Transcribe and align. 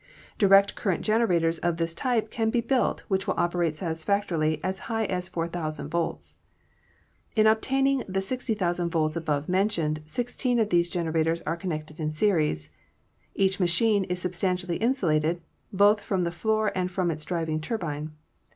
Direct 0.39 0.73
current 0.73 1.03
generators 1.05 1.59
of 1.59 1.77
this 1.77 1.93
type 1.93 2.31
can 2.31 2.49
be 2.49 2.59
built 2.59 3.01
which 3.01 3.27
will 3.27 3.35
operate 3.37 3.75
satisfactorily 3.75 4.59
as 4.63 4.79
high 4.89 5.05
as 5.05 5.27
4,000 5.27 5.89
volts. 5.91 6.37
In 7.35 7.45
obtaining 7.45 8.01
the 8.07 8.19
60,000 8.19 8.89
volts 8.89 9.15
above 9.15 9.47
men 9.47 9.67
tioned 9.69 9.99
sixteen 10.09 10.57
of 10.57 10.69
these 10.71 10.89
generators 10.89 11.41
are 11.41 11.55
connected 11.55 11.99
in 11.99 12.09
series. 12.09 12.71
Each 13.35 13.59
machine 13.59 14.05
is 14.05 14.17
substantially 14.17 14.77
insulated, 14.77 15.39
both 15.71 16.01
from 16.01 16.23
the 16.23 16.31
floor 16.31 16.71
and 16.73 16.89
from 16.89 17.11
its 17.11 17.23
driving 17.23 17.61
turbine. 17.61 18.13